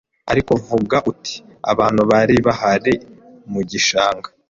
Ariko 0.31 0.51
vuga 0.67 0.97
uti 1.11 1.33
Abantu 1.71 2.01
bari 2.09 2.35
bahari 2.45 2.93
mugishanga 3.51 4.27